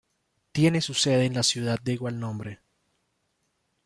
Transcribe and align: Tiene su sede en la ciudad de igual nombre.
Tiene 0.51 0.81
su 0.81 0.95
sede 0.95 1.25
en 1.25 1.35
la 1.35 1.43
ciudad 1.43 1.79
de 1.79 1.93
igual 1.93 2.19
nombre. 2.19 2.59